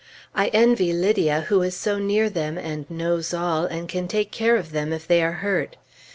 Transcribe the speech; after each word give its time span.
I 0.33 0.47
envy 0.47 0.93
Lydia 0.93 1.41
who 1.41 1.61
is 1.61 1.77
so 1.77 1.99
near 1.99 2.27
them, 2.27 2.57
and 2.57 2.89
knows 2.89 3.35
all, 3.35 3.65
and 3.65 3.87
can 3.87 4.07
take 4.07 4.31
care 4.31 4.55
of 4.57 4.71
them 4.71 4.91
if 4.93 5.07
they 5.07 5.21
are 5.21 5.31
hurt. 5.45 5.75